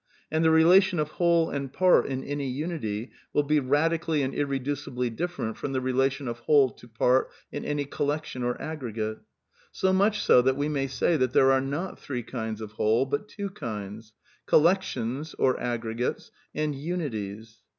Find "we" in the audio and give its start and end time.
10.57-10.67